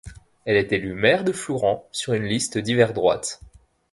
Elle 0.45 0.57
est 0.57 0.71
élue 0.73 0.95
maire 0.95 1.23
de 1.23 1.31
Flourens 1.31 1.83
sur 1.91 2.13
une 2.13 2.23
liste 2.25 2.57
divers 2.57 2.91
droite. 2.93 3.39